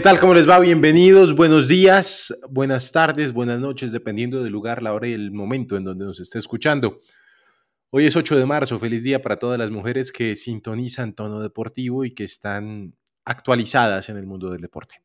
[0.00, 0.18] ¿Qué tal?
[0.18, 0.58] ¿Cómo les va?
[0.58, 5.76] Bienvenidos, buenos días, buenas tardes, buenas noches, dependiendo del lugar, la hora y el momento
[5.76, 7.02] en donde nos esté escuchando.
[7.90, 12.06] Hoy es 8 de marzo, feliz día para todas las mujeres que sintonizan tono deportivo
[12.06, 12.94] y que están
[13.26, 15.02] actualizadas en el mundo del deporte.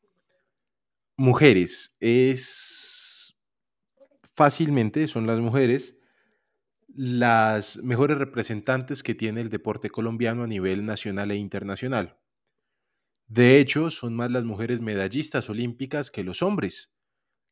[1.18, 3.36] Mujeres, es
[4.34, 5.98] fácilmente, son las mujeres
[6.88, 12.16] las mejores representantes que tiene el deporte colombiano a nivel nacional e internacional.
[13.28, 16.94] De hecho, son más las mujeres medallistas olímpicas que los hombres.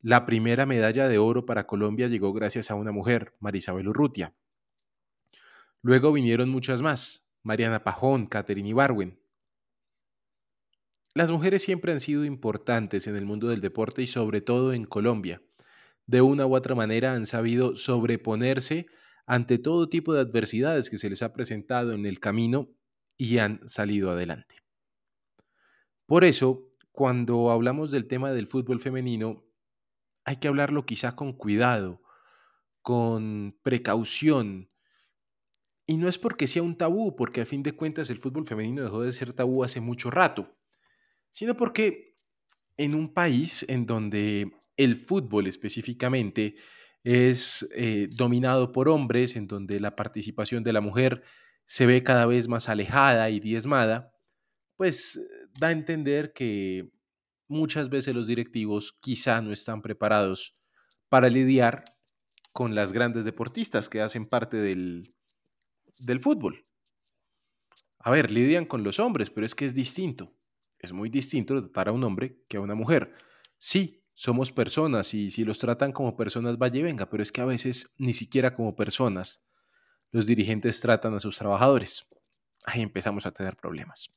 [0.00, 4.34] La primera medalla de oro para Colombia llegó gracias a una mujer, Marisabel Urrutia.
[5.82, 9.18] Luego vinieron muchas más, Mariana Pajón, Catherine Ibarwen.
[11.14, 14.84] Las mujeres siempre han sido importantes en el mundo del deporte y sobre todo en
[14.84, 15.42] Colombia.
[16.06, 18.86] De una u otra manera han sabido sobreponerse
[19.26, 22.68] ante todo tipo de adversidades que se les ha presentado en el camino
[23.16, 24.63] y han salido adelante.
[26.06, 29.44] Por eso, cuando hablamos del tema del fútbol femenino,
[30.24, 32.02] hay que hablarlo quizá con cuidado,
[32.82, 34.70] con precaución.
[35.86, 38.82] Y no es porque sea un tabú, porque a fin de cuentas el fútbol femenino
[38.82, 40.56] dejó de ser tabú hace mucho rato,
[41.30, 42.16] sino porque
[42.76, 46.56] en un país en donde el fútbol específicamente
[47.02, 51.22] es eh, dominado por hombres, en donde la participación de la mujer
[51.66, 54.14] se ve cada vez más alejada y diezmada,
[54.76, 55.20] pues
[55.58, 56.90] da a entender que
[57.48, 60.56] muchas veces los directivos quizá no están preparados
[61.08, 61.84] para lidiar
[62.52, 65.14] con las grandes deportistas que hacen parte del,
[65.98, 66.66] del fútbol.
[67.98, 70.32] A ver, lidian con los hombres, pero es que es distinto.
[70.78, 73.14] Es muy distinto tratar a un hombre que a una mujer.
[73.58, 77.40] Sí, somos personas y si los tratan como personas, vaya y venga, pero es que
[77.40, 79.42] a veces ni siquiera como personas
[80.10, 82.06] los dirigentes tratan a sus trabajadores.
[82.64, 84.10] Ahí empezamos a tener problemas.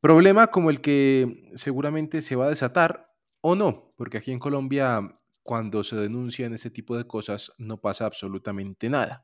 [0.00, 3.12] Problema como el que seguramente se va a desatar
[3.42, 8.06] o no, porque aquí en Colombia cuando se denuncian este tipo de cosas no pasa
[8.06, 9.22] absolutamente nada.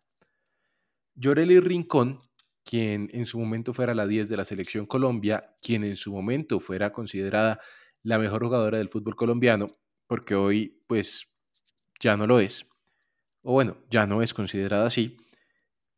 [1.14, 2.18] Yoreli Rincón,
[2.62, 6.60] quien en su momento fuera la 10 de la selección Colombia, quien en su momento
[6.60, 7.58] fuera considerada
[8.02, 9.70] la mejor jugadora del fútbol colombiano,
[10.06, 11.32] porque hoy pues
[12.00, 12.68] ya no lo es,
[13.42, 15.16] o bueno, ya no es considerada así,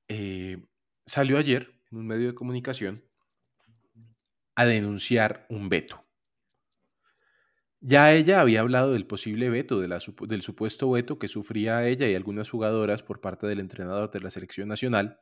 [0.06, 0.69] eh,
[1.05, 3.08] salió ayer en un medio de comunicación
[4.59, 6.05] a denunciar un veto.
[7.79, 12.51] Ya ella había hablado del posible veto, del supuesto veto que sufría ella y algunas
[12.51, 15.21] jugadoras por parte del entrenador de la selección nacional,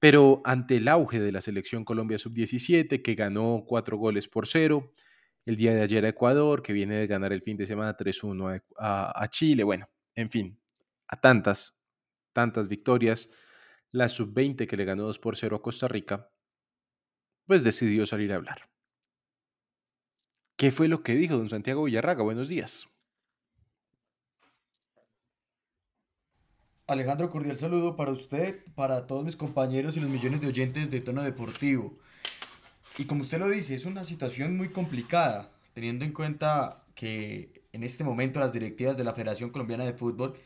[0.00, 4.92] pero ante el auge de la selección Colombia sub-17, que ganó cuatro goles por cero,
[5.44, 8.64] el día de ayer a Ecuador, que viene de ganar el fin de semana 3-1
[8.78, 10.60] a, Chile, bueno, en fin,
[11.06, 11.76] a tantas,
[12.32, 13.30] tantas victorias,
[13.92, 16.32] la sub-20 que le ganó 2 por 0 a Costa Rica,
[17.48, 18.68] pues decidió salir a hablar.
[20.56, 22.22] ¿Qué fue lo que dijo don Santiago Villarraga?
[22.22, 22.88] Buenos días.
[26.86, 31.00] Alejandro, cordial saludo para usted, para todos mis compañeros y los millones de oyentes de
[31.00, 31.98] tono deportivo.
[32.98, 37.82] Y como usted lo dice, es una situación muy complicada, teniendo en cuenta que en
[37.82, 40.38] este momento las directivas de la Federación Colombiana de Fútbol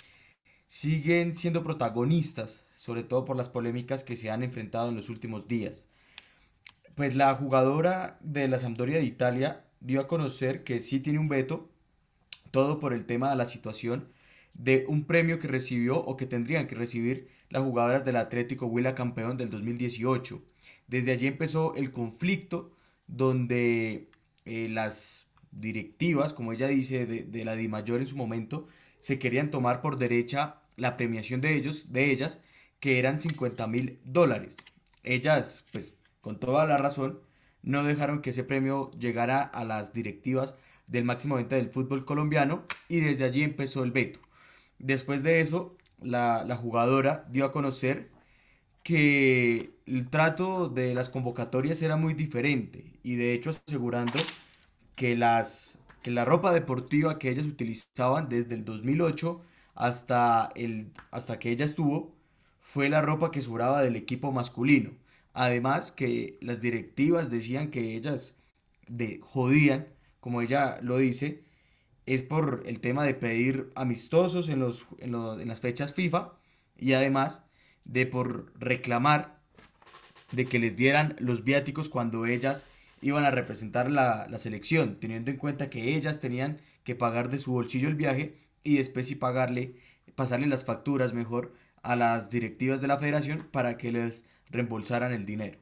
[0.69, 5.49] siguen siendo protagonistas, sobre todo por las polémicas que se han enfrentado en los últimos
[5.49, 5.89] días
[6.95, 11.29] pues la jugadora de la Sampdoria de Italia dio a conocer que sí tiene un
[11.29, 11.69] veto,
[12.51, 14.09] todo por el tema de la situación
[14.55, 18.95] de un premio que recibió o que tendrían que recibir las jugadoras del Atlético Huila
[18.95, 20.43] campeón del 2018.
[20.87, 22.71] Desde allí empezó el conflicto
[23.07, 24.09] donde
[24.45, 28.67] eh, las directivas, como ella dice, de, de la DIMAYOR en su momento,
[29.01, 32.41] se querían tomar por derecha la premiación de ellos, de ellas,
[32.81, 34.57] que eran 50 mil dólares.
[35.03, 37.21] Ellas, pues, con toda la razón,
[37.63, 42.65] no dejaron que ese premio llegara a las directivas del máximo venta del fútbol colombiano
[42.89, 44.21] y desde allí empezó el veto.
[44.79, 48.11] Después de eso, la, jugadora dio a conocer
[48.83, 54.19] que el trato de las convocatorias era muy diferente y de hecho asegurando
[54.97, 59.41] que, las, que la ropa deportiva que ellas utilizaban desde el 2008
[59.75, 62.15] hasta, el, hasta que ella estuvo
[62.61, 65.02] fue la ropa que sobraba del equipo masculino.
[65.35, 68.35] Además que las directivas decían que ellas
[68.89, 69.89] de jodían,
[70.21, 71.45] como ella lo dice,
[72.07, 75.13] es por el tema de pedir amistosos en, los, en,
[75.49, 76.33] las fechas FIFA
[76.77, 77.43] y además
[77.85, 79.41] de por reclamar
[80.33, 82.67] de que les dieran los viáticos cuando ellas
[83.01, 87.39] iban a representar la, la, selección, teniendo en cuenta que ellas tenían que pagar de
[87.39, 89.77] su bolsillo el viaje y después y pagarle,
[90.15, 91.53] pasarle las facturas mejor
[91.83, 95.59] a las directivas de la federación para que les reembolsaran el dinero.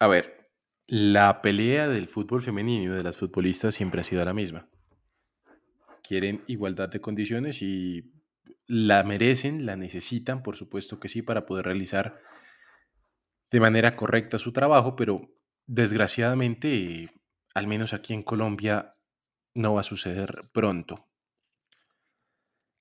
[0.00, 0.50] A ver,
[0.88, 4.68] La pelea del fútbol femenino y de las futbolistas siempre ha sido la misma.
[6.02, 8.12] Quieren igualdad de condiciones y
[8.66, 12.20] la merecen, la necesitan, por supuesto que sí, para poder realizar
[13.50, 15.30] de manera correcta su trabajo, pero
[15.66, 17.10] desgraciadamente,
[17.54, 18.96] al menos aquí en Colombia,
[19.54, 21.07] no va a suceder pronto.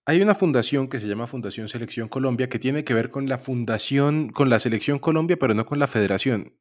[0.10, 3.38] Hay una fundación que se llama Fundación Selección Colombia que tiene que ver con la
[3.38, 6.58] fundación, con la Selección Colombia, pero no con la federación.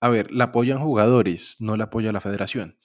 [0.00, 2.76] A ver, la apoyan jugadores, no la apoya la federación.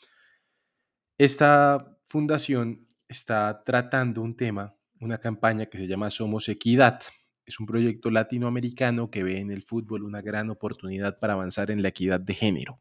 [1.17, 7.01] Esta fundación está tratando un tema, una campaña que se llama Somos Equidad.
[7.43, 11.81] Es un proyecto latinoamericano que ve en el fútbol una gran oportunidad para avanzar en
[11.81, 12.79] la equidad de género.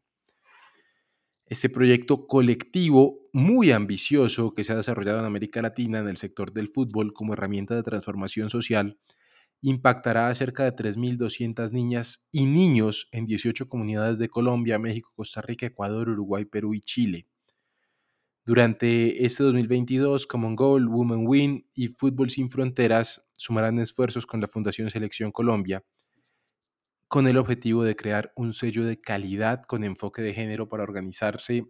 [1.49, 6.51] Este proyecto colectivo muy ambicioso que se ha desarrollado en América Latina en el sector
[6.51, 8.99] del fútbol como herramienta de transformación social
[9.61, 15.41] impactará a cerca de 3.200 niñas y niños en 18 comunidades de Colombia, México, Costa
[15.41, 17.27] Rica, Ecuador, Uruguay, Perú y Chile.
[18.45, 24.49] Durante este 2022, Common Goal, Women Win y Fútbol Sin Fronteras sumarán esfuerzos con la
[24.49, 25.81] Fundación Selección Colombia
[27.07, 31.65] con el objetivo de crear un sello de calidad con enfoque de género para organizarse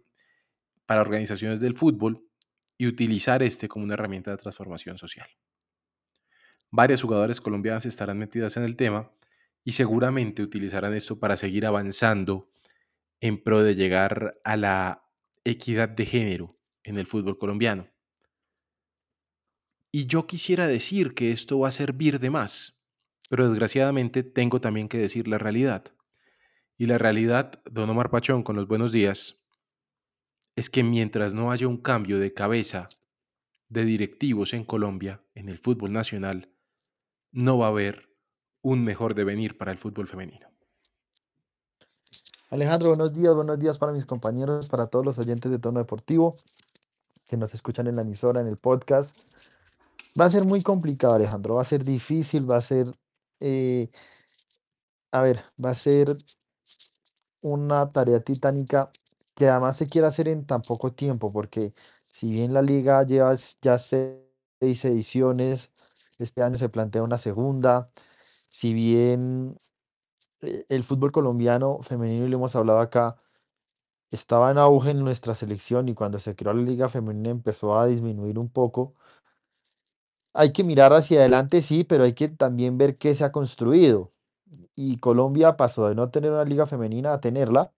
[0.86, 2.24] para organizaciones del fútbol
[2.78, 5.28] y utilizar este como una herramienta de transformación social.
[6.70, 9.12] Varias jugadoras colombianas estarán metidas en el tema
[9.64, 12.50] y seguramente utilizarán esto para seguir avanzando
[13.20, 15.04] en pro de llegar a la
[15.44, 16.48] equidad de género
[16.84, 17.88] en el fútbol colombiano.
[19.92, 22.77] Y yo quisiera decir que esto va a servir de más,
[23.28, 25.84] pero desgraciadamente tengo también que decir la realidad.
[26.76, 29.36] Y la realidad, don Omar Pachón, con los buenos días,
[30.56, 32.88] es que mientras no haya un cambio de cabeza
[33.68, 36.50] de directivos en Colombia, en el fútbol nacional,
[37.30, 38.08] no va a haber
[38.62, 40.48] un mejor devenir para el fútbol femenino.
[42.50, 46.34] Alejandro, buenos días, buenos días para mis compañeros, para todos los oyentes de Tono Deportivo
[47.26, 49.16] que nos escuchan en la emisora, en el podcast.
[50.18, 52.90] Va a ser muy complicado, Alejandro, va a ser difícil, va a ser
[53.40, 53.90] eh,
[55.12, 56.16] a ver, va a ser
[57.40, 58.90] una tarea titánica
[59.34, 61.74] que además se quiere hacer en tan poco tiempo, porque
[62.08, 65.70] si bien la liga lleva ya seis ediciones,
[66.18, 67.90] este año se plantea una segunda,
[68.50, 69.56] si bien
[70.42, 73.16] eh, el fútbol colombiano femenino, y lo hemos hablado acá,
[74.10, 77.86] estaba en auge en nuestra selección y cuando se creó la liga femenina empezó a
[77.86, 78.94] disminuir un poco,
[80.38, 84.12] hay que mirar hacia adelante, sí, pero hay que también ver qué se ha construido.
[84.76, 87.72] Y Colombia pasó de no tener una liga femenina a tenerla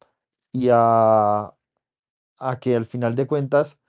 [0.53, 1.55] y a,
[2.39, 3.81] a que al final de cuentas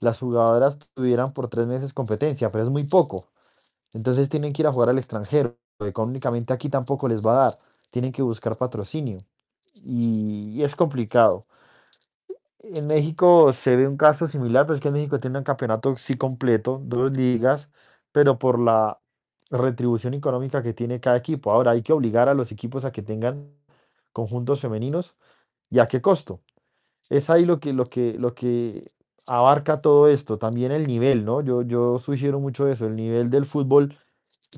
[0.00, 3.30] las jugadoras tuvieran por tres meses competencia, pero es muy poco.
[3.92, 5.58] Entonces tienen que ir a jugar al extranjero.
[5.80, 7.58] Económicamente aquí tampoco les va a dar.
[7.90, 9.18] Tienen que buscar patrocinio.
[9.84, 11.46] y es complicado.
[12.62, 15.94] En México se ve un caso similar, pero es que en México tiene un campeonato
[15.96, 17.68] sí completo, dos ligas,
[18.14, 19.00] pero por la
[19.50, 21.50] retribución económica que tiene cada equipo.
[21.52, 23.50] Ahora hay que obligar a los equipos a que tengan
[24.12, 25.16] conjuntos femeninos
[25.70, 26.40] y a qué costo.
[27.10, 28.92] Es ahí lo que, lo que, lo que
[29.26, 31.40] abarca todo esto, también el nivel, ¿no?
[31.42, 33.98] Yo, yo sugiero mucho eso, el nivel del fútbol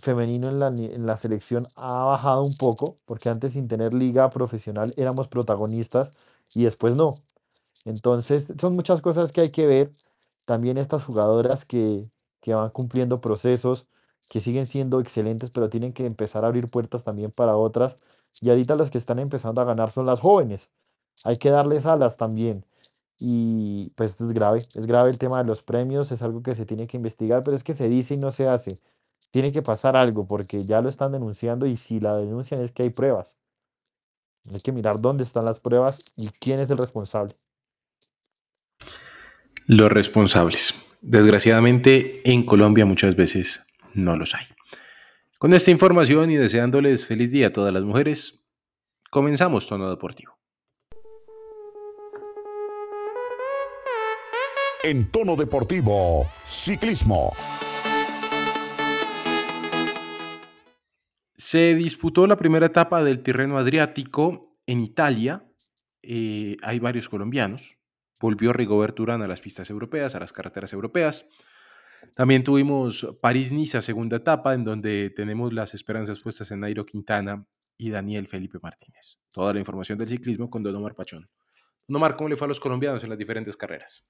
[0.00, 4.30] femenino en la, en la selección ha bajado un poco, porque antes sin tener liga
[4.30, 6.10] profesional éramos protagonistas
[6.54, 7.14] y después no.
[7.86, 9.92] Entonces, son muchas cosas que hay que ver.
[10.46, 12.10] También estas jugadoras que,
[12.46, 13.88] que van cumpliendo procesos,
[14.30, 17.96] que siguen siendo excelentes, pero tienen que empezar a abrir puertas también para otras.
[18.40, 20.70] Y ahorita las que están empezando a ganar son las jóvenes.
[21.24, 22.64] Hay que darles alas también.
[23.18, 26.64] Y pues es grave, es grave el tema de los premios, es algo que se
[26.66, 28.78] tiene que investigar, pero es que se dice y no se hace.
[29.32, 32.84] Tiene que pasar algo porque ya lo están denunciando y si la denuncian es que
[32.84, 33.36] hay pruebas.
[34.54, 37.36] Hay que mirar dónde están las pruebas y quién es el responsable.
[39.66, 40.85] Los responsables.
[41.00, 44.46] Desgraciadamente, en Colombia muchas veces no los hay.
[45.38, 48.42] Con esta información y deseándoles feliz día a todas las mujeres,
[49.10, 50.38] comenzamos Tono Deportivo.
[54.82, 57.32] En Tono Deportivo, ciclismo.
[61.36, 65.44] Se disputó la primera etapa del Tirreno Adriático en Italia.
[66.02, 67.76] Eh, hay varios colombianos.
[68.18, 71.26] Volvió Rigobert Urán a las pistas europeas, a las carreteras europeas.
[72.14, 77.46] También tuvimos París-Niza, segunda etapa, en donde tenemos las esperanzas puestas en Nairo Quintana
[77.76, 79.18] y Daniel Felipe Martínez.
[79.30, 81.28] Toda la información del ciclismo con Don Omar Pachón.
[81.86, 84.06] Don Omar, ¿cómo le fue a los colombianos en las diferentes carreras?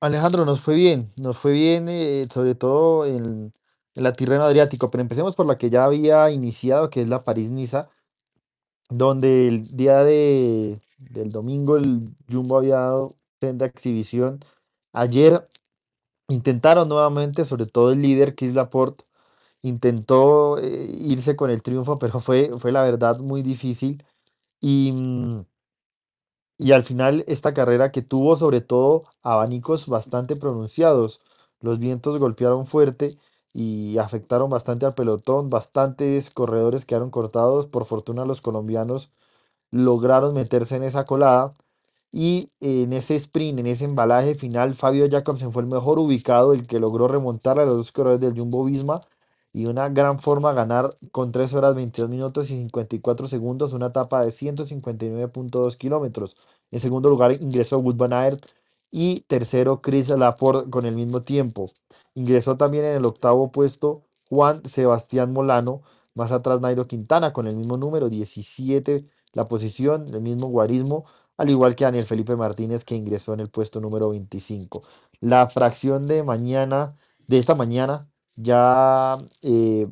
[0.00, 3.52] Alejandro, nos fue bien, nos fue bien, eh, sobre todo en,
[3.94, 7.22] en la Tirreno Adriático, pero empecemos por la que ya había iniciado, que es la
[7.22, 7.88] París-Niza
[8.92, 10.80] donde el día de,
[11.10, 14.40] del domingo el Jumbo había dado senda exhibición.
[14.92, 15.44] Ayer
[16.28, 19.04] intentaron nuevamente, sobre todo el líder, es Laporte,
[19.62, 24.04] intentó eh, irse con el triunfo, pero fue, fue la verdad muy difícil.
[24.60, 25.42] Y, mm,
[26.58, 31.20] y al final esta carrera que tuvo sobre todo abanicos bastante pronunciados,
[31.60, 33.16] los vientos golpearon fuerte
[33.52, 39.10] y afectaron bastante al pelotón, bastantes corredores quedaron cortados, por fortuna los colombianos
[39.72, 41.52] lograron meterse en esa colada
[42.12, 46.66] y en ese sprint, en ese embalaje final, Fabio Jacobsen fue el mejor ubicado, el
[46.66, 49.00] que logró remontar a los dos corredores del Jumbo Visma
[49.52, 54.22] y una gran forma ganar con 3 horas 22 minutos y 54 segundos una etapa
[54.22, 56.36] de 159.2 kilómetros.
[56.70, 58.46] En segundo lugar ingresó Wood Van Aert
[58.90, 61.70] y tercero Chris Laporte con el mismo tiempo.
[62.14, 65.82] Ingresó también en el octavo puesto Juan Sebastián Molano,
[66.14, 69.02] más atrás Nairo Quintana con el mismo número 17
[69.32, 71.04] la posición, el mismo guarismo,
[71.36, 74.82] al igual que Daniel Felipe Martínez que ingresó en el puesto número 25.
[75.20, 76.96] La fracción de mañana,
[77.26, 79.12] de esta mañana, ya
[79.42, 79.86] eh,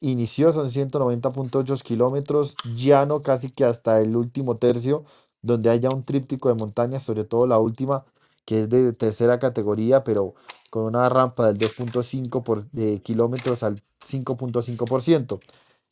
[0.00, 5.04] inició, son 190.8 kilómetros, llano casi que hasta el último tercio,
[5.42, 8.04] donde haya un tríptico de montañas, sobre todo la última,
[8.44, 10.34] que es de tercera categoría, pero
[10.70, 12.66] con una rampa del 2.5 por
[13.02, 15.38] kilómetros al 5.5%.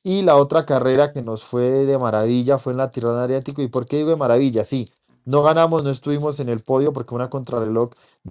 [0.03, 3.61] Y la otra carrera que nos fue de maravilla fue en la Tirana Adriático.
[3.63, 4.65] ¿Y por qué digo de maravilla?
[4.65, 4.89] Sí,
[5.27, 7.91] no ganamos, no estuvimos en el podio porque una contrarreloj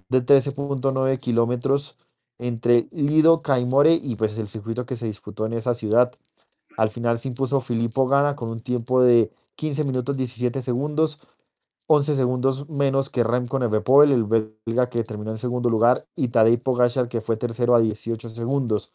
[0.10, 1.98] de 13.9 kilómetros
[2.40, 6.12] entre Lido, Caimore y pues el circuito que se disputó en esa ciudad.
[6.78, 11.20] Al final se impuso Filippo Gana con un tiempo de 15 minutos 17 segundos,
[11.88, 16.62] 11 segundos menos que Remco Evenepoel, el belga que terminó en segundo lugar, y Tadej
[16.62, 18.92] Pogacar que fue tercero a 18 segundos.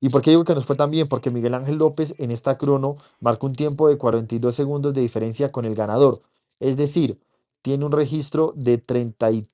[0.00, 1.08] ¿Y por qué digo que nos fue tan bien?
[1.08, 5.50] Porque Miguel Ángel López en esta crono marcó un tiempo de 42 segundos de diferencia
[5.50, 6.20] con el ganador.
[6.60, 7.20] Es decir,
[7.62, 9.48] tiene un registro de 31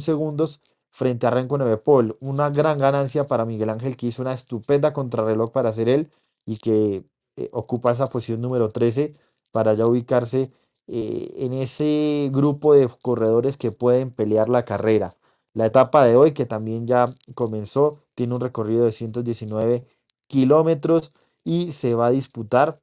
[0.00, 2.16] segundos frente a Renko Nevepol.
[2.20, 6.10] Una gran ganancia para Miguel Ángel que hizo una estupenda contrarreloj para ser él
[6.46, 7.04] y que
[7.36, 9.14] eh, ocupa esa posición número 13
[9.52, 10.50] para ya ubicarse
[10.88, 15.14] eh, en ese grupo de corredores que pueden pelear la carrera.
[15.54, 19.84] La etapa de hoy, que también ya comenzó, tiene un recorrido de 119
[20.28, 21.12] kilómetros
[21.42, 22.80] y se va a disputar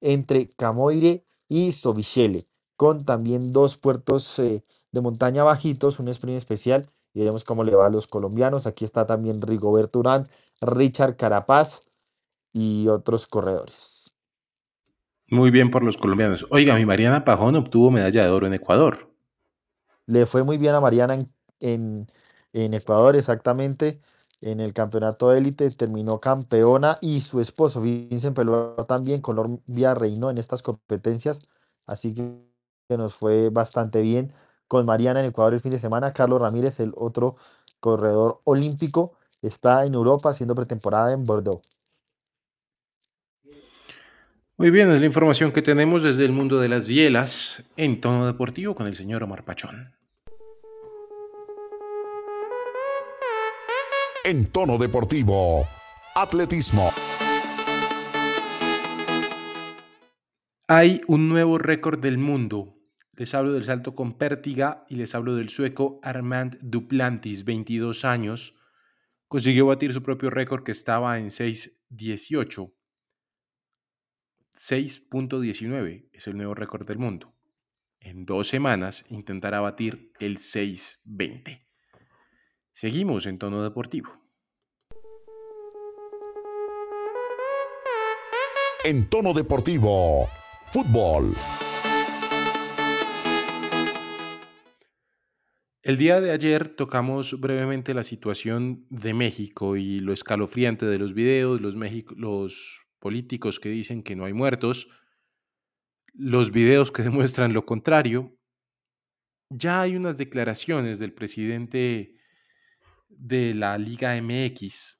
[0.00, 6.86] entre Camoire y Sobichele, con también dos puertos eh, de montaña bajitos, un sprint especial,
[7.12, 8.66] y veremos cómo le va a los colombianos.
[8.66, 10.24] Aquí está también Rigoberto Urán,
[10.62, 11.82] Richard Carapaz
[12.54, 14.14] y otros corredores.
[15.26, 16.46] Muy bien por los colombianos.
[16.48, 19.10] Oiga, mi Mariana Pajón obtuvo medalla de oro en Ecuador.
[20.06, 21.18] Le fue muy bien a Mariana
[21.60, 22.08] en
[22.52, 24.00] en, Ecuador exactamente,
[24.40, 30.38] en el campeonato élite, terminó campeona y su esposo Vincent Peló también, Colombia reinó en
[30.38, 31.40] estas competencias,
[31.86, 34.32] así que nos fue bastante bien
[34.68, 37.36] con Mariana en Ecuador el fin de semana, Carlos Ramírez, el otro
[37.80, 41.62] corredor olímpico, está en Europa haciendo pretemporada en Bordeaux.
[44.56, 48.26] Muy bien, es la información que tenemos desde el mundo de las bielas en tono
[48.26, 49.94] deportivo con el señor Omar Pachón.
[54.24, 55.66] En tono deportivo.
[56.14, 56.90] Atletismo.
[60.66, 62.74] Hay un nuevo récord del mundo.
[63.12, 68.54] Les hablo del salto con pértiga y les hablo del sueco Armand Duplantis, 22 años.
[69.28, 72.72] Consiguió batir su propio récord que estaba en 6.18.
[74.54, 77.34] 6.19 es el nuevo récord del mundo.
[78.00, 81.67] En dos semanas intentará batir el 6.20.
[82.80, 84.08] Seguimos en tono deportivo.
[88.84, 90.28] En tono deportivo,
[90.66, 91.34] fútbol.
[95.82, 101.14] El día de ayer tocamos brevemente la situación de México y lo escalofriante de los
[101.14, 101.74] videos, los,
[102.16, 104.86] los políticos que dicen que no hay muertos,
[106.12, 108.38] los videos que demuestran lo contrario.
[109.50, 112.17] Ya hay unas declaraciones del presidente
[113.08, 114.98] de la Liga MX,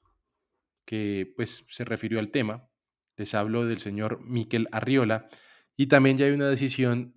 [0.85, 2.67] que pues se refirió al tema.
[3.15, 5.29] Les hablo del señor Miquel Arriola
[5.75, 7.13] y también ya hay una decisión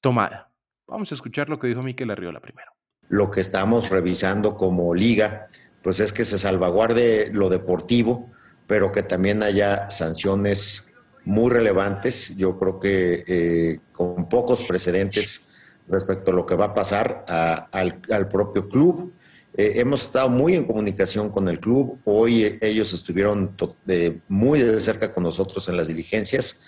[0.00, 0.52] tomada.
[0.86, 2.72] Vamos a escuchar lo que dijo Miquel Arriola primero.
[3.08, 5.48] Lo que estamos revisando como liga,
[5.82, 8.30] pues es que se salvaguarde lo deportivo,
[8.66, 10.90] pero que también haya sanciones
[11.24, 12.36] muy relevantes.
[12.36, 15.50] Yo creo que eh, con pocos precedentes
[15.88, 19.12] respecto a lo que va a pasar al, al propio club
[19.54, 22.00] eh, hemos estado muy en comunicación con el club.
[22.04, 23.54] Hoy eh, ellos estuvieron
[24.28, 26.60] muy de cerca con nosotros en las diligencias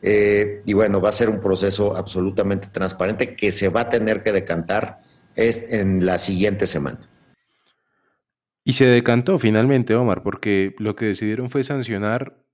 [0.00, 4.22] Eh, y bueno, va a ser un proceso absolutamente transparente que se va a tener
[4.22, 5.00] que decantar
[5.34, 7.10] es en la siguiente semana.
[8.62, 12.44] Y se decantó finalmente, Omar, porque lo que decidieron fue sancionar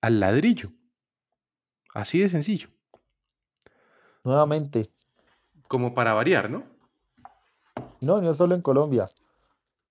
[0.00, 0.70] al ladrillo.
[1.94, 2.68] Así de sencillo.
[4.22, 4.90] Nuevamente.
[5.66, 6.75] Como para variar, ¿no?
[8.06, 9.08] No, no solo en Colombia.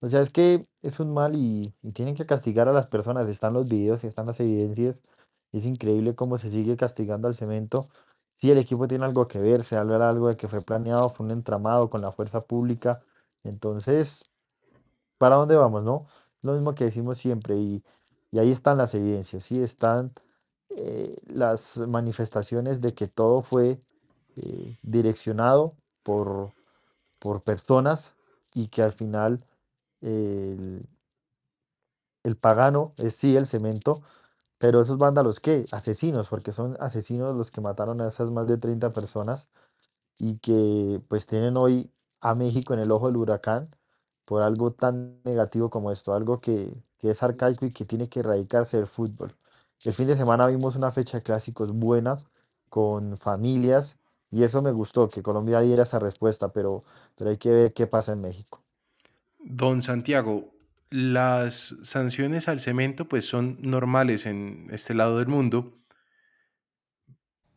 [0.02, 3.28] O sea, es que es un mal y, tienen que castigar a las personas.
[3.28, 5.04] Están los videos están las evidencias.
[5.52, 7.88] Es increíble cómo se sigue castigando al cemento.
[8.38, 11.26] Si el equipo tiene algo que ver, se habla algo de que fue planeado, fue
[11.26, 13.02] un entramado con la fuerza pública.
[13.44, 14.24] Entonces,
[15.18, 16.08] ¿para dónde vamos, no?
[16.42, 17.84] Lo mismo que decimos siempre y,
[18.32, 20.14] y ahí están las evidencias, sí, están
[20.70, 23.80] eh, las manifestaciones de que todo fue
[24.36, 26.52] eh, direccionado por,
[27.20, 28.16] por personas
[28.54, 29.44] y que al final
[30.02, 30.88] el,
[32.24, 34.02] el pagano es sí el cemento,
[34.58, 35.66] pero esos vándalos, ¿qué?
[35.72, 39.50] Asesinos, porque son asesinos los que mataron a esas más de 30 personas
[40.20, 41.92] y que pues tienen hoy
[42.22, 43.70] a México en el ojo del huracán
[44.26, 48.22] por algo tan negativo como esto, algo que, que es arcaico y que tiene que
[48.22, 49.34] erradicarse del fútbol.
[49.84, 52.18] El fin de semana vimos una fecha de clásicos buena
[52.70, 53.98] con familias
[54.32, 56.84] y eso me gustó, que Colombia diera esa respuesta, pero,
[57.16, 58.64] pero hay que ver qué pasa en México.
[59.40, 60.52] Don Santiago,
[60.90, 65.74] las sanciones al cemento pues son normales en este lado del mundo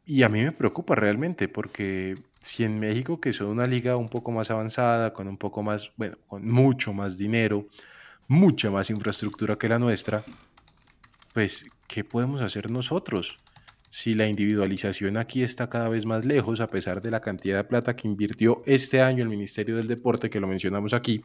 [0.05, 4.09] y a mí me preocupa realmente porque si en México, que son una liga un
[4.09, 7.67] poco más avanzada, con un poco más, bueno, con mucho más dinero,
[8.27, 10.25] mucha más infraestructura que la nuestra,
[11.35, 13.39] pues, ¿qué podemos hacer nosotros?
[13.91, 17.65] Si la individualización aquí está cada vez más lejos, a pesar de la cantidad de
[17.65, 21.25] plata que invirtió este año el Ministerio del Deporte, que lo mencionamos aquí,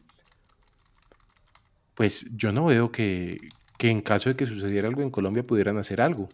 [1.95, 3.39] pues yo no veo que,
[3.78, 6.30] que en caso de que sucediera algo en Colombia pudieran hacer algo.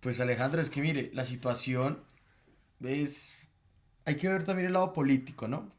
[0.00, 2.00] Pues Alejandro, es que mire, la situación
[2.82, 3.34] es...
[4.04, 5.72] Hay que ver también el lado político, ¿no?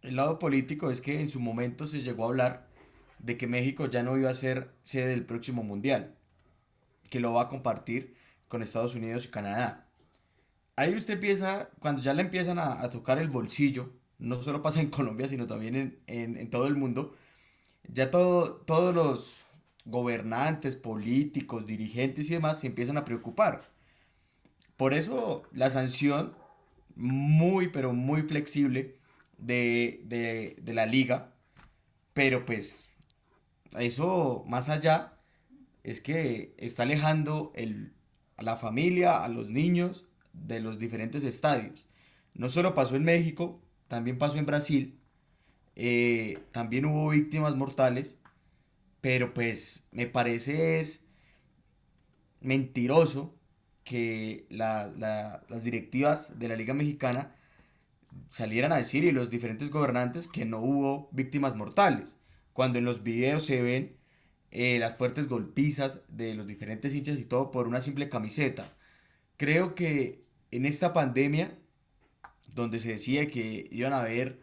[0.00, 2.68] El lado político es que en su momento se llegó a hablar
[3.18, 6.15] de que México ya no iba a ser sede del próximo mundial,
[7.10, 8.16] que lo va a compartir
[8.48, 9.86] con Estados Unidos y Canadá.
[10.76, 14.90] Ahí usted empieza, cuando ya le empiezan a, tocar el bolsillo, no solo pasa en
[14.90, 17.14] Colombia, sino también en, en, en todo el mundo,
[17.88, 19.46] ya todo, todos los
[19.84, 23.70] gobernantes, políticos, dirigentes y demás se empiezan a preocupar.
[24.76, 26.34] Por eso la sanción
[26.96, 28.98] muy, pero muy flexible
[29.38, 31.32] de, de, de la liga,
[32.12, 32.90] pero pues
[33.78, 35.15] eso más allá
[35.86, 37.94] es que está alejando el,
[38.36, 41.88] a la familia, a los niños de los diferentes estadios.
[42.34, 45.00] No solo pasó en México, también pasó en Brasil,
[45.76, 48.18] eh, también hubo víctimas mortales
[49.02, 51.04] pero pues me parece es
[52.40, 53.34] mentiroso
[53.84, 57.34] que la- la- las directivas de la Liga Mexicana
[58.30, 62.18] salieran a decir y los diferentes gobernantes que no hubo víctimas mortales,
[62.52, 63.96] cuando en los videos se ven
[64.58, 68.74] eh, las fuertes golpizas de los diferentes hinchas y todo por una simple camiseta.
[69.36, 71.58] Creo que en esta pandemia,
[72.54, 74.40] donde se decía que iban a haber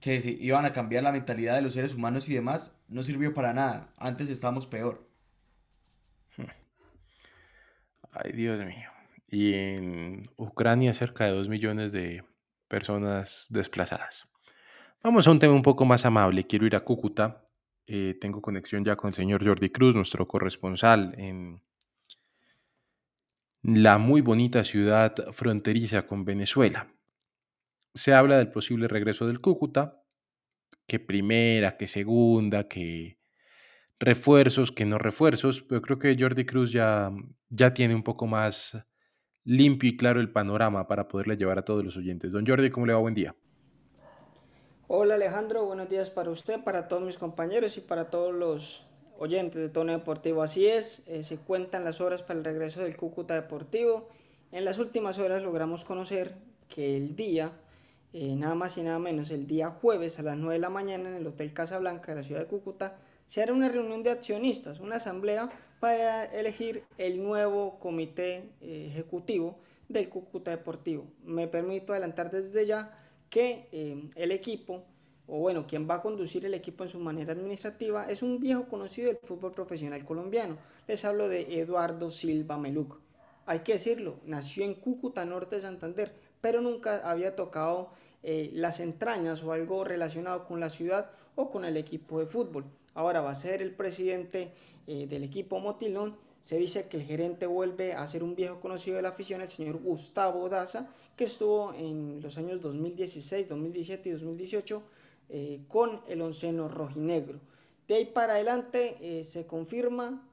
[0.00, 3.32] se, se iban a cambiar la mentalidad de los seres humanos y demás, no sirvió
[3.32, 3.92] para nada.
[3.96, 5.08] Antes estábamos peor.
[8.10, 8.90] Ay, Dios mío.
[9.28, 12.24] Y en Ucrania cerca de 2 millones de
[12.66, 14.28] personas desplazadas.
[15.04, 16.44] Vamos a un tema un poco más amable.
[16.44, 17.44] Quiero ir a Cúcuta.
[17.94, 21.60] Eh, tengo conexión ya con el señor Jordi Cruz, nuestro corresponsal en
[23.62, 26.90] la muy bonita ciudad fronteriza con Venezuela.
[27.92, 30.02] Se habla del posible regreso del Cúcuta,
[30.86, 33.18] que primera, que segunda, que
[34.00, 37.10] refuerzos, que no refuerzos, pero creo que Jordi Cruz ya,
[37.50, 38.82] ya tiene un poco más
[39.44, 42.32] limpio y claro el panorama para poderle llevar a todos los oyentes.
[42.32, 43.00] Don Jordi, ¿cómo le va?
[43.00, 43.36] Buen día.
[44.94, 48.84] Hola Alejandro, buenos días para usted, para todos mis compañeros y para todos los
[49.18, 50.42] oyentes de Tono Deportivo.
[50.42, 54.10] Así es, eh, se cuentan las horas para el regreso del Cúcuta Deportivo.
[54.50, 56.34] En las últimas horas logramos conocer
[56.68, 57.52] que el día,
[58.12, 61.08] eh, nada más y nada menos, el día jueves a las 9 de la mañana
[61.08, 64.78] en el Hotel Casablanca de la ciudad de Cúcuta, se hará una reunión de accionistas,
[64.78, 65.48] una asamblea
[65.80, 69.56] para elegir el nuevo comité eh, ejecutivo
[69.88, 71.06] del Cúcuta Deportivo.
[71.24, 73.01] Me permito adelantar desde ya
[73.32, 74.84] que eh, el equipo,
[75.26, 78.68] o bueno, quien va a conducir el equipo en su manera administrativa, es un viejo
[78.68, 80.58] conocido del fútbol profesional colombiano.
[80.86, 83.00] Les hablo de Eduardo Silva Meluc.
[83.46, 87.88] Hay que decirlo, nació en Cúcuta, norte de Santander, pero nunca había tocado
[88.22, 92.66] eh, las entrañas o algo relacionado con la ciudad o con el equipo de fútbol.
[92.92, 94.52] ahora va a ser el presidente
[94.86, 96.18] eh, del equipo Motilón.
[96.42, 99.48] Se dice que el gerente vuelve a ser un viejo conocido de la afición, el
[99.48, 104.82] señor Gustavo Daza, que estuvo en los años 2016, 2017 y 2018
[105.28, 107.38] eh, con el onceno rojinegro.
[107.86, 110.28] De ahí para adelante eh, se confirma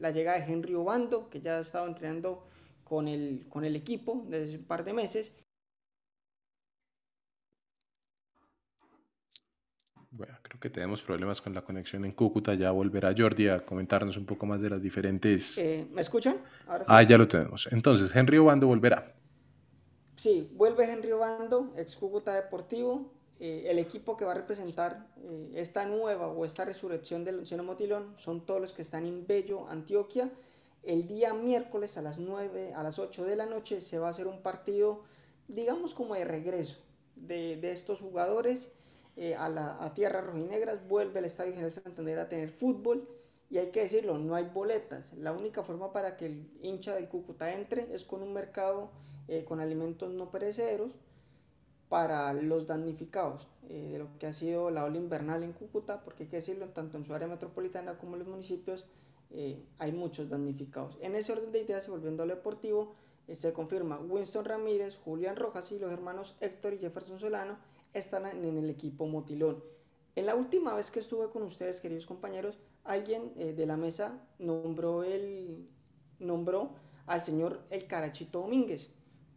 [0.00, 2.44] la llegada de Henry Obando, que ya ha estado entrenando
[2.82, 5.34] con el, con el equipo desde un par de meses,
[10.16, 12.54] Bueno, creo que tenemos problemas con la conexión en Cúcuta.
[12.54, 15.58] Ya volverá Jordi a comentarnos un poco más de las diferentes.
[15.58, 16.36] Eh, ¿Me escuchan?
[16.66, 17.68] Ah, ya lo tenemos.
[17.70, 19.10] Entonces, Henry Obando volverá.
[20.16, 23.12] Sí, vuelve Henry Obando, ex Cúcuta Deportivo.
[23.40, 27.64] Eh, el equipo que va a representar eh, esta nueva o esta resurrección del Luciano
[27.64, 30.30] Motilón son todos los que están en Bello, Antioquia.
[30.84, 34.10] El día miércoles a las 9, a las 8 de la noche se va a
[34.10, 35.02] hacer un partido,
[35.48, 36.76] digamos como de regreso
[37.16, 38.70] de, de estos jugadores
[39.16, 43.08] eh, a, la, a tierras rojinegras, vuelve el Estadio General Santander a tener fútbol
[43.48, 45.12] y hay que decirlo, no hay boletas.
[45.12, 48.90] La única forma para que el hincha del Cúcuta entre es con un mercado
[49.28, 50.92] eh, con alimentos no perecederos
[51.88, 56.24] para los damnificados eh, de lo que ha sido la ola invernal en Cúcuta, porque
[56.24, 58.86] hay que decirlo, tanto en su área metropolitana como en los municipios
[59.80, 60.96] hay muchos damnificados.
[61.00, 62.94] En ese orden de ideas, volviendo al deportivo,
[63.32, 67.58] se confirma Winston Ramírez, Julián Rojas y los hermanos Héctor y Jefferson Solano
[67.94, 69.62] están en el equipo Motilón.
[70.16, 74.20] En la última vez que estuve con ustedes, queridos compañeros, alguien eh, de la mesa
[74.38, 75.68] nombró, el,
[76.18, 76.70] nombró
[77.06, 78.90] al señor El Carachito Domínguez,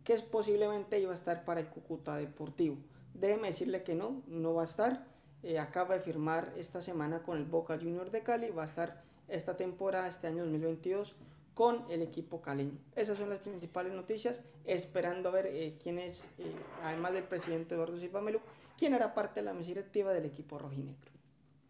[0.03, 2.77] que es posiblemente iba a estar para el Cúcuta Deportivo.
[3.13, 5.07] Déjeme decirle que no, no va a estar.
[5.43, 9.03] Eh, acaba de firmar esta semana con el Boca Junior de Cali, va a estar
[9.27, 11.15] esta temporada, este año 2022,
[11.57, 12.77] con el equipo caleño.
[12.95, 17.73] Esas son las principales noticias, esperando a ver eh, quién es, eh, además del presidente
[17.73, 18.41] Eduardo Silva Melu,
[18.77, 21.11] quién era parte de la mesa directiva del equipo rojinegro.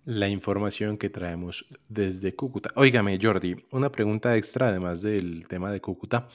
[0.03, 2.69] La información que traemos desde Cúcuta.
[2.75, 6.27] Óigame, Jordi, una pregunta extra además del tema de Cúcuta.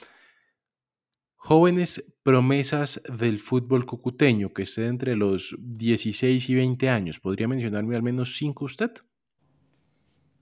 [1.35, 7.19] Jóvenes promesas del fútbol cucuteño que estén entre los 16 y 20 años.
[7.19, 8.93] ¿Podría mencionarme al menos cinco usted?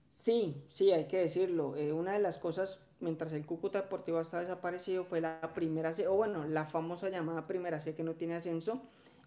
[0.08, 1.76] Sí, sí, hay que decirlo.
[1.76, 6.08] Eh, una de las cosas mientras el Cúcuta Deportivo está desaparecido, fue la primera C,
[6.08, 8.82] o bueno, la famosa llamada primera C que no tiene ascenso.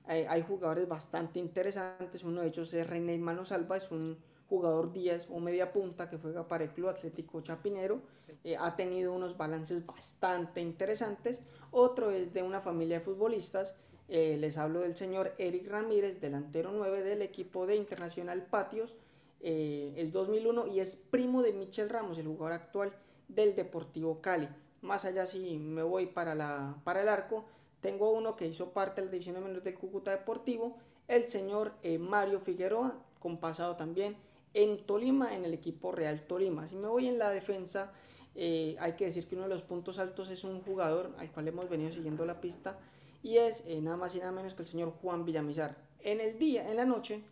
[0.08, 5.28] hay jugadores bastante interesantes, uno de ellos es René Mano Salva, es un jugador 10
[5.32, 8.02] o media punta que juega para el Club Atlético Chapinero,
[8.44, 11.42] eh, ha tenido unos balances bastante interesantes.
[11.72, 13.74] Otro es de una familia de futbolistas,
[14.08, 18.94] eh, les hablo del señor Eric Ramírez, delantero 9 del equipo de Internacional Patios,
[19.42, 22.94] eh, el 2001 y es primo de Michel Ramos, el jugador actual
[23.28, 24.50] del Deportivo Cali.
[24.82, 27.46] Más allá si me voy para, la, para el arco,
[27.82, 31.74] tengo uno que hizo parte de la división de menores del Cúcuta Deportivo, el señor
[31.84, 34.16] eh, Mario Figueroa, con pasado también
[34.54, 36.68] en Tolima, en el equipo Real Tolima.
[36.68, 37.92] Si me voy en la defensa,
[38.36, 41.48] eh, hay que decir que uno de los puntos altos es un jugador al cual
[41.48, 42.80] hemos venido siguiendo la pista
[43.22, 45.76] y es eh, nada más y nada menos que el señor Juan Villamizar.
[46.00, 47.24] En el día, en la noche,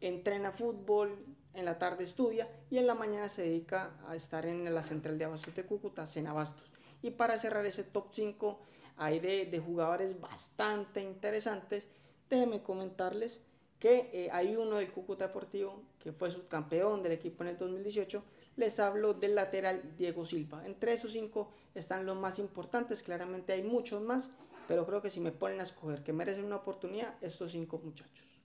[0.00, 1.16] entrena fútbol,
[1.56, 5.18] en la tarde estudia y en la mañana se dedica a estar en la central
[5.18, 6.70] de Abastos de Cúcuta, Abastos.
[7.02, 8.58] Y para cerrar ese top 5
[8.96, 11.86] hay de, jugadores bastante interesantes.
[12.28, 13.40] Déjenme comentarles
[13.78, 18.22] que eh, hay uno del Cúcuta Deportivo que fue subcampeón del equipo en el 2018.
[18.56, 20.64] Les hablo del lateral Diego Silva.
[20.66, 23.02] Entre esos cinco están los más importantes.
[23.02, 24.28] Claramente hay muchos más,
[24.66, 28.35] pero creo que si me ponen a escoger que merecen una oportunidad, estos cinco muchachos.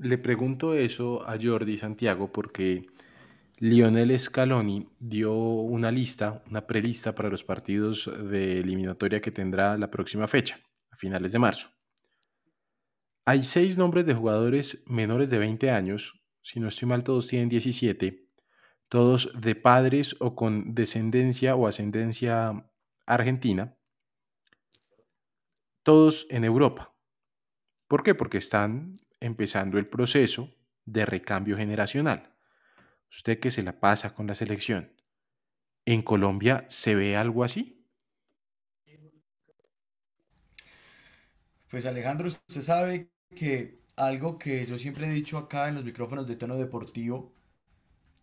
[0.00, 2.86] Le pregunto eso a Jordi Santiago porque
[3.58, 9.90] Lionel Scaloni dio una lista, una prelista para los partidos de eliminatoria que tendrá la
[9.90, 11.70] próxima fecha, a finales de marzo.
[13.24, 17.48] Hay seis nombres de jugadores menores de 20 años, si no estoy mal todos tienen
[17.48, 18.24] 17,
[18.88, 22.70] todos de padres o con descendencia o ascendencia
[23.04, 23.76] argentina,
[25.82, 26.94] todos en Europa.
[27.88, 28.14] ¿Por qué?
[28.14, 30.54] Porque están empezando el proceso
[30.84, 32.34] de recambio generacional.
[33.10, 34.92] Usted que se la pasa con la selección,
[35.84, 37.86] ¿en Colombia se ve algo así?
[41.70, 46.26] Pues Alejandro, usted sabe que algo que yo siempre he dicho acá en los micrófonos
[46.26, 47.34] de tono deportivo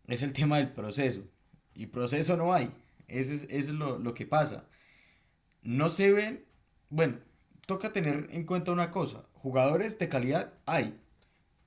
[0.07, 1.23] es el tema del proceso.
[1.75, 2.71] Y proceso no hay.
[3.07, 4.67] Eso es, es lo, lo que pasa.
[5.61, 6.45] No se ven,
[6.89, 7.19] bueno,
[7.67, 10.99] toca tener en cuenta una cosa, jugadores de calidad hay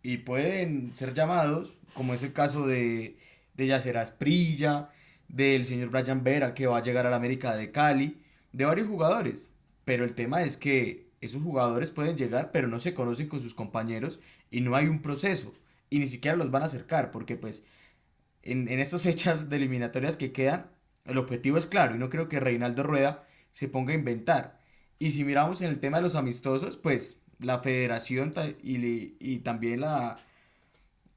[0.03, 3.17] y pueden ser llamados, como es el caso de,
[3.55, 4.91] de Yacer Asprilla,
[5.29, 8.89] del señor Brian Vera que va a llegar a la América de Cali, de varios
[8.89, 9.53] jugadores,
[9.85, 13.55] pero el tema es que esos jugadores pueden llegar pero no se conocen con sus
[13.55, 14.19] compañeros
[14.51, 15.55] y no hay un proceso
[15.89, 17.63] y ni siquiera los van a acercar porque pues
[18.43, 20.67] en, en estas fechas de eliminatorias que quedan,
[21.05, 24.59] el objetivo es claro y no creo que Reinaldo Rueda se ponga a inventar.
[24.99, 29.81] Y si miramos en el tema de los amistosos, pues la federación y, y también
[29.81, 30.19] la,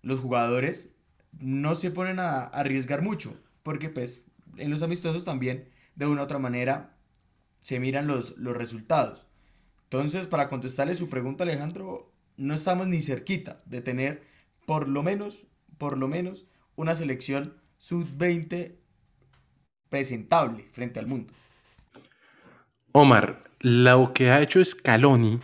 [0.02, 0.92] los jugadores
[1.40, 4.24] no se ponen a arriesgar mucho, porque pues
[4.58, 6.96] en los amistosos también de una u otra manera
[7.60, 9.26] se miran los, los resultados.
[9.84, 14.24] Entonces, para contestarle su pregunta, Alejandro, no estamos ni cerquita de tener
[14.66, 15.46] por lo menos,
[15.78, 18.76] por lo menos, una selección sub-20
[19.90, 21.34] presentable frente al mundo.
[22.94, 25.40] Omar, lo que ha hecho Scaloni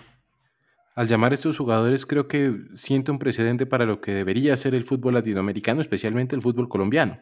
[0.97, 4.73] al llamar a estos jugadores creo que siente un precedente para lo que debería ser
[4.73, 7.21] el fútbol latinoamericano, especialmente el fútbol colombiano.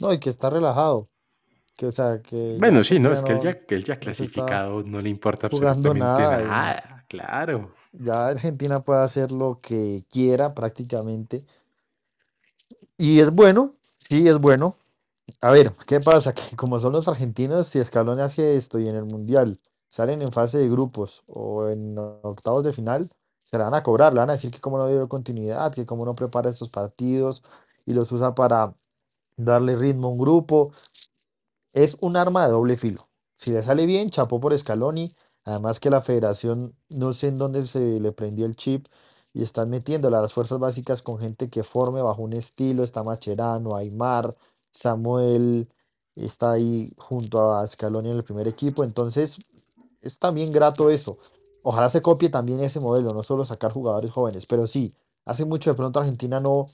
[0.00, 1.10] No, y que está relajado.
[1.76, 4.82] Que, o sea, que bueno, sí, no, es que él ya, que él ya clasificado
[4.82, 7.74] no le importa absolutamente nada, nada claro.
[7.92, 11.44] Ya Argentina puede hacer lo que quiera prácticamente.
[12.96, 14.74] Y es bueno, sí, es bueno.
[15.40, 16.32] A ver, ¿qué pasa?
[16.34, 20.32] Que como son los argentinos, si Scaloni hace esto y en el Mundial salen en
[20.32, 23.10] fase de grupos o en octavos de final,
[23.44, 25.86] se la van a cobrar, le van a decir que como no dio continuidad, que
[25.86, 27.42] como no prepara estos partidos
[27.86, 28.74] y los usa para
[29.36, 30.72] darle ritmo a un grupo.
[31.72, 33.08] Es un arma de doble filo.
[33.36, 35.14] Si le sale bien, chapó por Scaloni.
[35.44, 38.86] Además que la federación, no sé en dónde se le prendió el chip
[39.32, 42.82] y están metiendo las fuerzas básicas con gente que forme bajo un estilo.
[42.82, 44.36] Está Macherano, Aymar,
[44.70, 45.68] Samuel,
[46.14, 48.84] está ahí junto a Scaloni en el primer equipo.
[48.84, 49.38] Entonces,
[50.02, 51.18] es también grato eso.
[51.62, 54.94] Ojalá se copie también ese modelo, no solo sacar jugadores jóvenes, pero sí,
[55.26, 56.66] hace mucho de pronto Argentina no,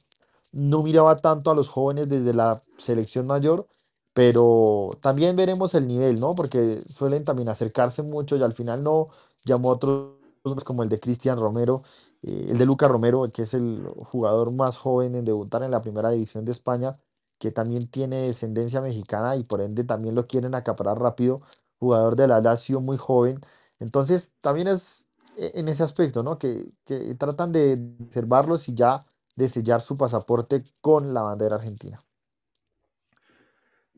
[0.52, 3.66] no miraba tanto a los jóvenes desde la selección mayor,
[4.14, 6.34] pero también veremos el nivel, ¿no?
[6.34, 9.08] Porque suelen también acercarse mucho y al final no
[9.44, 10.16] llamó a otros
[10.64, 11.82] como el de Cristian Romero,
[12.22, 15.82] eh, el de Luca Romero, que es el jugador más joven en debutar en la
[15.82, 16.98] primera división de España,
[17.38, 21.42] que también tiene descendencia mexicana y por ende también lo quieren acaparar rápido,
[21.78, 23.40] jugador de la Lazio muy joven.
[23.78, 26.38] Entonces también es e, en ese aspecto, ¿no?
[26.38, 28.98] Que, que tratan de observarlos y ya
[29.36, 32.02] de sellar su pasaporte con la bandera argentina.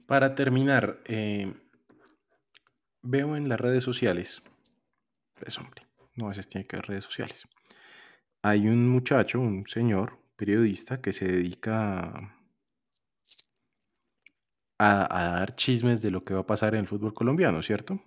[0.07, 1.55] Para terminar, eh,
[3.03, 4.43] veo en las redes sociales,
[5.35, 7.47] pues hombre, no a tiene que ver redes sociales.
[8.43, 12.38] Hay un muchacho, un señor periodista que se dedica
[14.79, 18.01] a, dar chismes de lo que va a pasar en el fútbol colombiano, ¿cierto?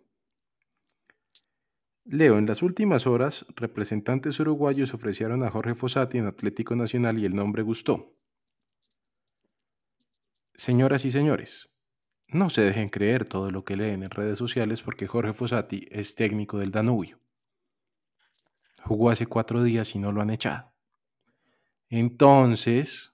[2.03, 7.25] Leo, en las últimas horas, representantes uruguayos ofrecieron a Jorge Fossati en Atlético Nacional y
[7.25, 8.17] el nombre gustó.
[10.55, 11.69] Señoras y señores,
[12.27, 16.15] no se dejen creer todo lo que leen en redes sociales porque Jorge Fossati es
[16.15, 17.19] técnico del Danubio.
[18.83, 20.73] Jugó hace cuatro días y no lo han echado.
[21.89, 23.13] Entonces,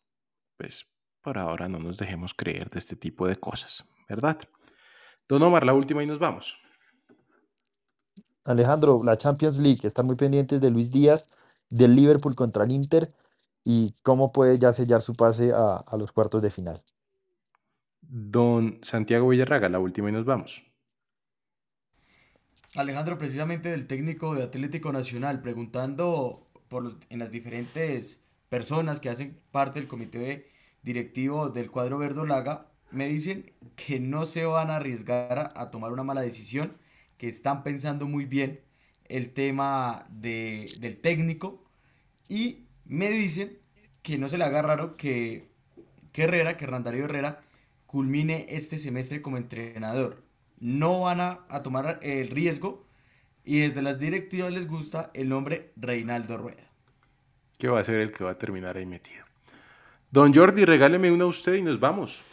[0.56, 0.88] pues
[1.28, 4.40] por ahora no nos dejemos creer de este tipo de cosas, ¿verdad?
[5.28, 6.58] Don Omar, la última y nos vamos.
[8.46, 11.28] Alejandro, la Champions League, están muy pendientes de Luis Díaz,
[11.70, 13.14] del Liverpool contra el Inter
[13.66, 16.82] y cómo puede ya sellar su pase a, los cuartos de final.
[18.00, 20.64] Don Santiago Villarraga, la última y nos vamos.
[22.74, 29.42] Alejandro, precisamente del técnico de Atlético Nacional, preguntando por en las diferentes personas que hacen
[29.52, 30.56] parte del comité
[30.88, 36.04] directivo del cuadro verdolaga, me dicen que no se van a arriesgar a tomar una
[36.04, 36.78] mala decisión
[37.18, 38.62] que están pensando muy bien
[39.06, 41.66] el tema de, del técnico
[42.30, 43.60] y me dicen
[44.02, 45.52] que no se le haga raro que,
[46.14, 47.42] que Herrera, que Hernán Herrera,
[47.86, 50.24] culmine este semestre como entrenador.
[50.60, 52.88] No van a, a, tomar el riesgo
[53.44, 56.72] y desde las directivas les gusta el nombre Reinaldo Rueda.
[57.60, 59.27] Que va a ser el que va a terminar ahí metido.
[60.10, 62.24] Don Jordi, regáleme una a usted y nos vamos.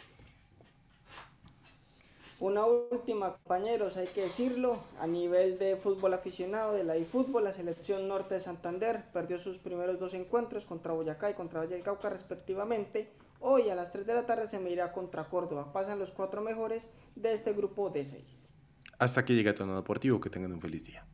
[2.39, 7.51] Una última, compañeros, hay que decirlo, a nivel de fútbol aficionado de la eFootball, la
[7.51, 11.83] selección norte de Santander perdió sus primeros dos encuentros contra Boyacá y contra Valle del
[11.83, 13.09] Cauca respectivamente.
[13.39, 15.73] Hoy a las 3 de la tarde se medirá contra Córdoba.
[15.73, 18.49] Pasan los cuatro mejores de este grupo de seis.
[18.99, 21.05] Hasta que llegue a Tono Deportivo, que tengan un feliz día.